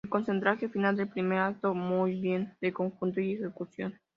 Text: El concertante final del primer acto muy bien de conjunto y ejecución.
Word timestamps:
El 0.03 0.09
concertante 0.09 0.67
final 0.67 0.95
del 0.95 1.09
primer 1.09 1.37
acto 1.37 1.75
muy 1.75 2.19
bien 2.19 2.51
de 2.59 2.73
conjunto 2.73 3.21
y 3.21 3.33
ejecución. 3.33 3.99